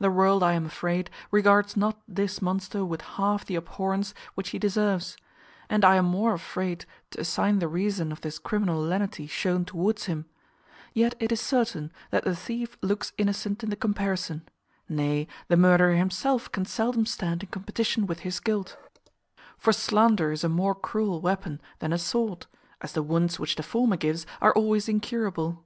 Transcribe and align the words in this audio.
The 0.00 0.10
world, 0.10 0.42
I 0.42 0.54
am 0.54 0.66
afraid, 0.66 1.10
regards 1.30 1.76
not 1.76 2.02
this 2.08 2.42
monster 2.42 2.84
with 2.84 3.02
half 3.02 3.46
the 3.46 3.54
abhorrence 3.54 4.14
which 4.34 4.48
he 4.48 4.58
deserves; 4.58 5.16
and 5.68 5.84
I 5.84 5.94
am 5.94 6.06
more 6.06 6.34
afraid 6.34 6.86
to 7.12 7.20
assign 7.20 7.60
the 7.60 7.68
reason 7.68 8.10
of 8.10 8.20
this 8.20 8.40
criminal 8.40 8.82
lenity 8.82 9.28
shown 9.28 9.64
towards 9.64 10.06
him; 10.06 10.26
yet 10.92 11.14
it 11.20 11.30
is 11.30 11.40
certain 11.40 11.92
that 12.10 12.24
the 12.24 12.34
thief 12.34 12.76
looks 12.82 13.12
innocent 13.16 13.62
in 13.62 13.70
the 13.70 13.76
comparison; 13.76 14.42
nay, 14.88 15.28
the 15.46 15.56
murderer 15.56 15.94
himself 15.94 16.50
can 16.50 16.64
seldom 16.64 17.06
stand 17.06 17.44
in 17.44 17.50
competition 17.50 18.08
with 18.08 18.26
his 18.26 18.40
guilt: 18.40 18.76
for 19.56 19.72
slander 19.72 20.32
is 20.32 20.42
a 20.42 20.48
more 20.48 20.74
cruel 20.74 21.20
weapon 21.20 21.60
than 21.78 21.92
a 21.92 21.98
sword, 21.98 22.48
as 22.80 22.92
the 22.92 23.04
wounds 23.04 23.38
which 23.38 23.54
the 23.54 23.62
former 23.62 23.96
gives 23.96 24.26
are 24.40 24.52
always 24.52 24.88
incurable. 24.88 25.64